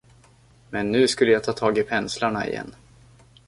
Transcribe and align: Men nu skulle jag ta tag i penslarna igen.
Men 0.69 0.91
nu 0.91 1.07
skulle 1.07 1.31
jag 1.31 1.43
ta 1.43 1.53
tag 1.53 1.77
i 1.77 1.83
penslarna 1.83 2.47
igen. 2.47 2.75